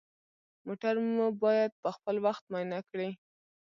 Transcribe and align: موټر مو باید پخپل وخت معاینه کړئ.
موټر 0.65 0.95
مو 1.13 1.25
باید 1.43 1.71
پخپل 1.83 2.15
وخت 2.25 2.43
معاینه 2.51 2.79
کړئ. 2.89 3.11